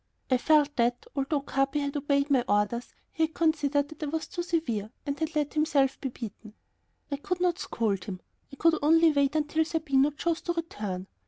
[0.31, 4.25] I felt that, although Capi had obeyed my orders, he had considered that I was
[4.25, 6.55] too severe and had let himself be beaten.
[7.11, 8.19] I could not scold him.
[8.51, 11.05] I could only wait until Zerbino chose to return.